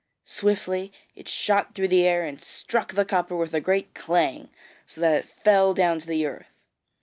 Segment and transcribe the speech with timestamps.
[0.25, 4.49] Swiftly it shot through the air and struck the copper with a great clang,
[4.87, 6.47] so that it fell down to the earth.